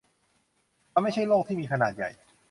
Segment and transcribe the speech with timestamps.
[0.93, 2.09] มันไม่ใช่โลกที่มีขนาดใหญ่.